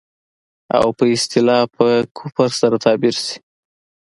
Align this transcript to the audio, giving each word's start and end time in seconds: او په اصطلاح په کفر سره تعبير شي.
او 0.77 0.87
په 0.97 1.03
اصطلاح 1.15 1.63
په 1.75 1.87
کفر 2.17 2.49
سره 2.61 2.75
تعبير 2.85 3.15
شي. 3.23 3.37